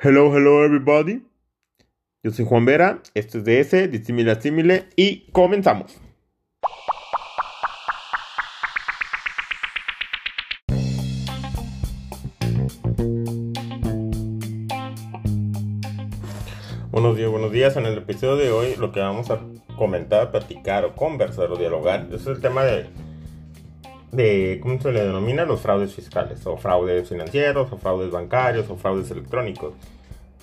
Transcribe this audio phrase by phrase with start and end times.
[0.00, 1.26] Hello, hello everybody.
[2.22, 6.00] Yo soy Juan Vera, esto es DS, Dissimile a y comenzamos.
[16.92, 17.76] Buenos días, buenos días.
[17.76, 19.40] En el episodio de hoy lo que vamos a
[19.76, 22.86] comentar, platicar o conversar o dialogar es el tema de,
[24.12, 25.44] de ¿cómo se le denomina?
[25.44, 29.74] Los fraudes fiscales o fraudes financieros o fraudes bancarios o fraudes electrónicos.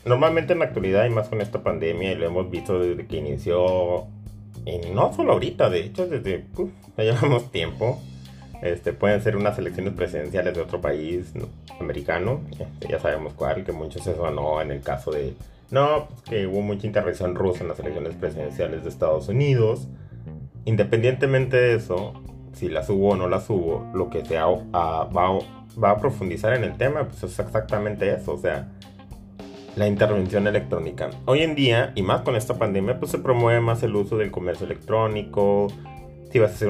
[0.05, 3.17] Normalmente en la actualidad y más con esta pandemia y lo hemos visto desde que
[3.17, 4.05] inició,
[4.65, 6.45] y no solo ahorita, de hecho desde,
[6.97, 7.99] ya llevamos tiempo,
[8.61, 11.33] este, pueden ser unas elecciones presidenciales de otro país
[11.79, 15.33] americano, este, ya sabemos cuál, que mucho se sonó en el caso de,
[15.71, 19.87] no, pues que hubo mucha intervención rusa en las elecciones presidenciales de Estados Unidos.
[20.65, 22.13] Independientemente de eso,
[22.55, 26.63] si las hubo o no las hubo, lo que se va, va a profundizar en
[26.63, 28.69] el tema, pues es exactamente eso, o sea,
[29.75, 31.09] la intervención electrónica.
[31.25, 34.31] Hoy en día, y más con esta pandemia, pues se promueve más el uso del
[34.31, 35.67] comercio electrónico.
[36.31, 36.69] Si vas a hacer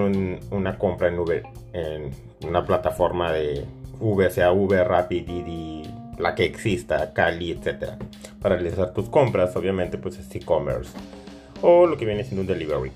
[0.51, 2.11] una compra en Uber, en
[2.47, 3.65] una plataforma de
[3.99, 5.83] Uber, sea Uber, Rapid, Didi,
[6.17, 7.91] la que exista, Cali, etc.
[8.41, 10.91] Para realizar tus compras, obviamente, pues es e-commerce.
[11.61, 12.91] O lo que viene siendo un delivery,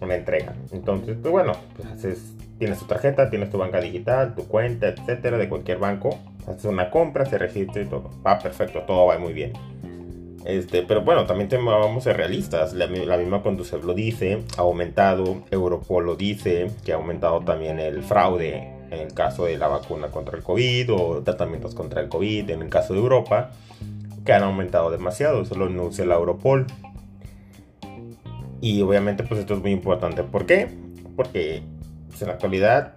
[0.00, 0.54] una entrega.
[0.72, 5.38] Entonces, pues bueno, pues haces, tienes tu tarjeta, tienes tu banca digital, tu cuenta, etcétera,
[5.38, 8.10] de cualquier banco haces una compra, se registra y todo.
[8.26, 9.52] Va perfecto, todo va muy bien.
[10.44, 12.72] Este, pero bueno, también vamos a ser realistas.
[12.72, 18.02] La, misma Conducef lo dice, ha aumentado, Europol lo dice, que ha aumentado también el
[18.02, 22.50] fraude en el caso de la vacuna contra el COVID o tratamientos contra el COVID
[22.50, 23.50] en el caso de Europa,
[24.24, 25.42] que han aumentado demasiado.
[25.42, 26.66] Eso lo anuncia la Europol.
[28.60, 30.22] Y obviamente pues esto es muy importante.
[30.22, 30.68] ¿Por qué?
[31.16, 31.62] Porque
[32.08, 32.94] pues, en la actualidad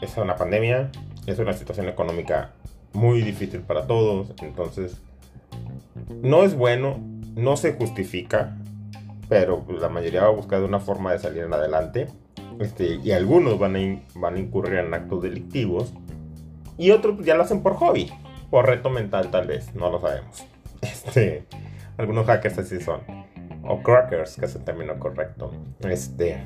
[0.00, 0.90] es una pandemia,
[1.26, 2.52] es una situación económica
[2.92, 4.96] muy difícil para todos, entonces
[6.22, 6.98] no es bueno,
[7.34, 8.56] no se justifica,
[9.28, 12.08] pero la mayoría va a buscar una forma de salir adelante.
[12.60, 15.92] Este, y algunos van a, van a incurrir en actos delictivos
[16.78, 18.10] y otros ya lo hacen por hobby,
[18.50, 20.44] por reto mental tal vez, no lo sabemos.
[20.82, 21.44] Este,
[21.96, 23.00] algunos hackers así son,
[23.68, 25.52] o crackers, que es el término correcto.
[25.80, 26.38] Este,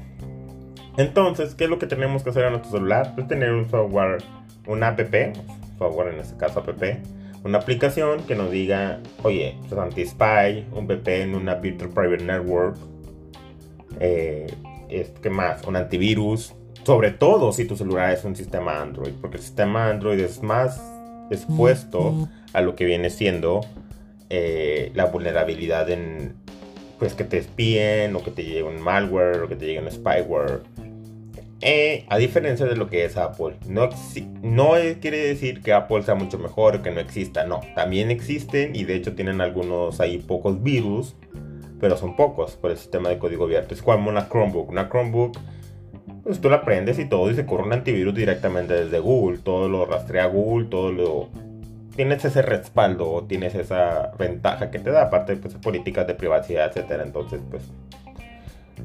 [0.97, 3.13] entonces, ¿qué es lo que tenemos que hacer en nuestro celular?
[3.15, 4.23] Pues tener un software,
[4.67, 5.01] una app,
[5.79, 6.83] software en este caso app,
[7.45, 12.77] una aplicación que nos diga, oye, es anti-spy, un VPN, una Virtual Private Network,
[13.99, 14.47] eh,
[15.23, 15.67] ¿qué más?
[15.67, 16.55] Un antivirus,
[16.85, 20.83] sobre todo si tu celular es un sistema Android, porque el sistema Android es más
[21.31, 23.61] expuesto a lo que viene siendo
[24.29, 26.37] eh, la vulnerabilidad en,
[27.01, 29.91] pues que te espíen o que te llegue un malware o que te llegue un
[29.91, 30.61] spyware.
[31.63, 33.89] Eh, a diferencia de lo que es Apple, no,
[34.43, 38.85] no quiere decir que Apple sea mucho mejor que no exista, no, también existen y
[38.85, 41.17] de hecho tienen algunos ahí pocos virus,
[41.81, 43.75] pero son pocos por el sistema de código abierto.
[43.75, 45.39] Es como una Chromebook, una Chromebook,
[46.23, 49.69] pues tú la prendes y todo y se corre un antivirus directamente desde Google, todo
[49.69, 51.29] lo rastrea Google, todo lo...
[51.97, 57.01] Tienes ese respaldo, tienes esa ventaja que te da, aparte pues, políticas de privacidad, etc.
[57.05, 57.65] Entonces, pues,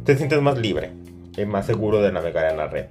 [0.03, 0.91] te sientes más libre
[1.37, 2.85] es más seguro de navegar en la red.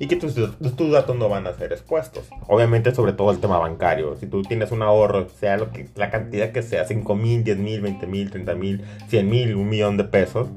[0.00, 2.28] Y que tus, tus, datos no van a ser expuestos.
[2.46, 4.16] Obviamente sobre todo el tema bancario.
[4.16, 7.58] Si tú tienes un ahorro, sea lo que, la cantidad que sea, 5 mil, 10
[7.58, 10.48] mil, 20 mil, 30 mil, 100 mil, un millón de pesos,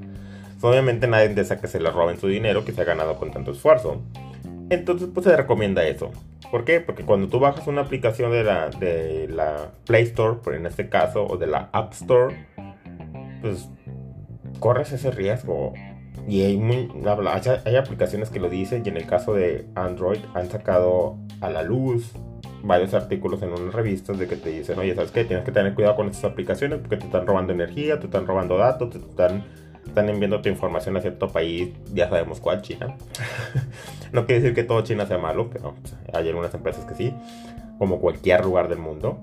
[0.59, 3.31] pues obviamente nadie desea que se le roben su dinero que se ha ganado con
[3.31, 4.03] tanto esfuerzo.
[4.71, 6.11] Entonces pues se recomienda eso.
[6.49, 6.79] ¿Por qué?
[6.79, 10.89] Porque cuando tú bajas una aplicación de la, de la Play Store, por en este
[10.89, 12.47] caso, o de la App Store,
[13.41, 13.69] pues
[14.59, 15.73] corres ese riesgo
[16.27, 16.89] y hay,
[17.65, 21.63] hay, aplicaciones que lo dicen y en el caso de Android han sacado a la
[21.63, 22.13] luz
[22.63, 25.25] varios artículos en unas revistas de que te dicen, oye, ¿sabes qué?
[25.25, 28.57] Tienes que tener cuidado con estas aplicaciones porque te están robando energía, te están robando
[28.57, 29.43] datos, te están,
[29.85, 32.95] están enviando tu información a cierto país, ya sabemos cuál, China.
[34.11, 35.75] no quiere decir que todo China sea malo, pero
[36.13, 37.13] hay algunas empresas que sí,
[37.77, 39.19] como cualquier lugar del mundo.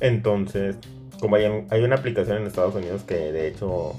[0.00, 0.76] Entonces,
[1.20, 3.94] como hay, hay una aplicación en Estados Unidos que de hecho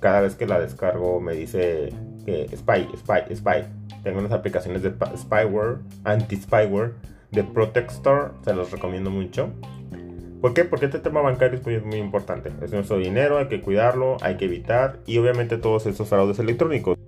[0.00, 1.90] cada vez que la descargo me dice
[2.24, 3.64] que spy, spy, spy.
[4.02, 6.94] Tengo unas aplicaciones de spyware, anti-spyware,
[7.30, 9.50] de Protect Store, se los recomiendo mucho.
[10.40, 10.64] ¿Por qué?
[10.64, 12.50] Porque este tema bancario es muy, importante.
[12.62, 16.98] Es nuestro dinero, hay que cuidarlo, hay que evitar y obviamente todos esos fraudes electrónicos.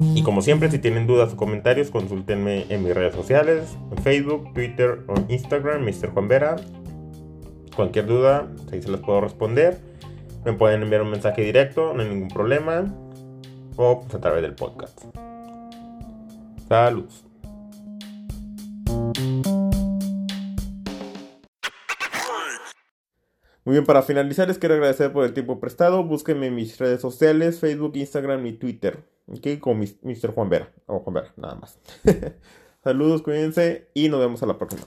[0.00, 4.50] Y como siempre, si tienen dudas o comentarios, consúltenme en mis redes sociales, en Facebook,
[4.54, 6.10] Twitter o Instagram, Mr.
[6.12, 6.56] Juan Vera.
[7.76, 9.78] Cualquier duda, ahí se las puedo responder.
[10.46, 12.86] Me pueden enviar un mensaje directo, no hay ningún problema.
[13.76, 15.04] O pues, a través del podcast.
[16.66, 17.26] Saludos.
[23.64, 26.02] Muy bien, para finalizar les quiero agradecer por el tiempo prestado.
[26.02, 29.04] Búsquenme en mis redes sociales, Facebook, Instagram y Twitter.
[29.30, 30.32] Ok, con Mr.
[30.34, 30.72] Juan Vera.
[30.86, 31.78] O Juan Vera, nada más.
[32.84, 34.82] Saludos, cuídense y nos vemos a la próxima.